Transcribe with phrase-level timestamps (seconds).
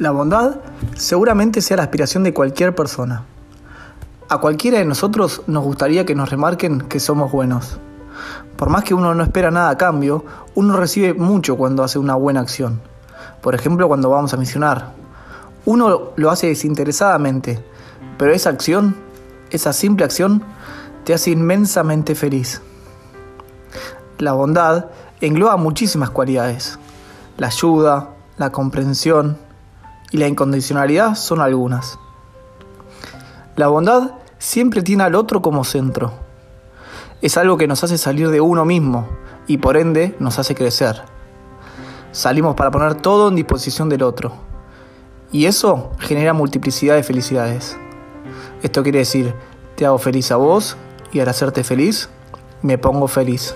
[0.00, 0.56] La bondad
[0.96, 3.26] seguramente sea la aspiración de cualquier persona.
[4.30, 7.78] A cualquiera de nosotros nos gustaría que nos remarquen que somos buenos.
[8.56, 10.24] Por más que uno no espera nada a cambio,
[10.54, 12.80] uno recibe mucho cuando hace una buena acción.
[13.42, 14.94] Por ejemplo, cuando vamos a misionar.
[15.66, 17.62] Uno lo hace desinteresadamente,
[18.16, 18.96] pero esa acción,
[19.50, 20.42] esa simple acción,
[21.04, 22.62] te hace inmensamente feliz.
[24.16, 24.86] La bondad
[25.20, 26.78] engloba muchísimas cualidades.
[27.36, 29.36] La ayuda, la comprensión,
[30.10, 31.98] y la incondicionalidad son algunas.
[33.56, 36.12] La bondad siempre tiene al otro como centro.
[37.22, 39.08] Es algo que nos hace salir de uno mismo
[39.46, 41.02] y por ende nos hace crecer.
[42.12, 44.32] Salimos para poner todo en disposición del otro.
[45.30, 47.76] Y eso genera multiplicidad de felicidades.
[48.62, 49.34] Esto quiere decir,
[49.76, 50.76] te hago feliz a vos
[51.12, 52.08] y al hacerte feliz,
[52.62, 53.54] me pongo feliz.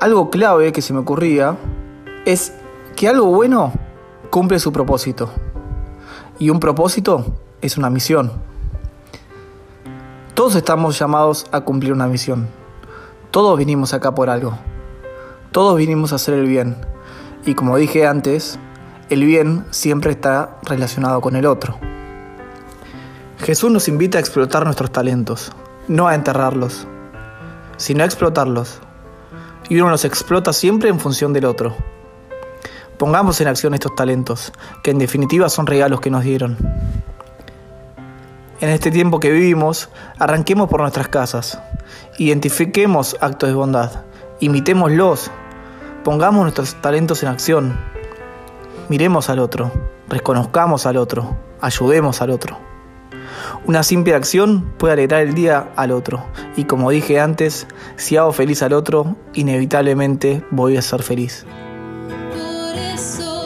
[0.00, 1.56] Algo clave que se me ocurría
[2.24, 2.52] es
[2.96, 3.72] que algo bueno
[4.32, 5.30] cumple su propósito.
[6.38, 8.32] Y un propósito es una misión.
[10.32, 12.48] Todos estamos llamados a cumplir una misión.
[13.30, 14.58] Todos vinimos acá por algo.
[15.50, 16.78] Todos vinimos a hacer el bien.
[17.44, 18.58] Y como dije antes,
[19.10, 21.76] el bien siempre está relacionado con el otro.
[23.36, 25.52] Jesús nos invita a explotar nuestros talentos,
[25.88, 26.86] no a enterrarlos,
[27.76, 28.80] sino a explotarlos.
[29.68, 31.76] Y uno los explota siempre en función del otro.
[33.02, 34.52] Pongamos en acción estos talentos,
[34.84, 36.56] que en definitiva son regalos que nos dieron.
[38.60, 39.88] En este tiempo que vivimos,
[40.20, 41.60] arranquemos por nuestras casas,
[42.18, 44.04] identifiquemos actos de bondad,
[44.38, 45.32] imitémoslos,
[46.04, 47.76] pongamos nuestros talentos en acción,
[48.88, 49.72] miremos al otro,
[50.08, 52.56] reconozcamos al otro, ayudemos al otro.
[53.64, 56.24] Una simple acción puede alegrar el día al otro,
[56.56, 61.44] y como dije antes, si hago feliz al otro, inevitablemente voy a ser feliz.
[62.72, 63.41] por eso